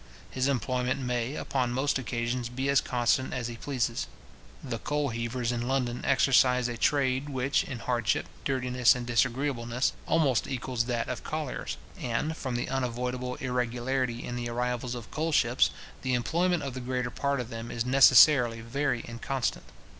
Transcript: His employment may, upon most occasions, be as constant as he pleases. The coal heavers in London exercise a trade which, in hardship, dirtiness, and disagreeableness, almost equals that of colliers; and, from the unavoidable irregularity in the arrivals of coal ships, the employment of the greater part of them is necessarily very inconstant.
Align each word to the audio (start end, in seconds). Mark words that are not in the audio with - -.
His 0.31 0.47
employment 0.47 0.99
may, 0.99 1.35
upon 1.35 1.73
most 1.73 1.99
occasions, 1.99 2.49
be 2.49 2.69
as 2.69 2.81
constant 2.81 3.33
as 3.35 3.49
he 3.49 3.55
pleases. 3.55 4.07
The 4.63 4.79
coal 4.79 5.09
heavers 5.09 5.51
in 5.51 5.67
London 5.67 6.01
exercise 6.03 6.67
a 6.67 6.75
trade 6.75 7.29
which, 7.29 7.63
in 7.63 7.77
hardship, 7.77 8.25
dirtiness, 8.43 8.95
and 8.95 9.05
disagreeableness, 9.05 9.93
almost 10.07 10.47
equals 10.47 10.85
that 10.85 11.07
of 11.07 11.23
colliers; 11.23 11.77
and, 11.99 12.35
from 12.35 12.55
the 12.55 12.67
unavoidable 12.67 13.35
irregularity 13.35 14.23
in 14.23 14.35
the 14.35 14.49
arrivals 14.49 14.95
of 14.95 15.11
coal 15.11 15.31
ships, 15.31 15.69
the 16.01 16.15
employment 16.15 16.63
of 16.63 16.73
the 16.73 16.81
greater 16.81 17.11
part 17.11 17.39
of 17.39 17.51
them 17.51 17.69
is 17.69 17.85
necessarily 17.85 18.61
very 18.61 19.01
inconstant. 19.07 19.65